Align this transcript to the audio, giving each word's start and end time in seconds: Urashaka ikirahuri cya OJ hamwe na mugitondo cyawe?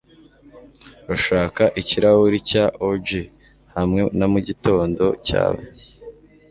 Urashaka 1.05 1.63
ikirahuri 1.81 2.37
cya 2.49 2.65
OJ 2.89 3.07
hamwe 3.75 4.01
na 4.17 4.25
mugitondo 4.31 5.05
cyawe? 5.27 5.61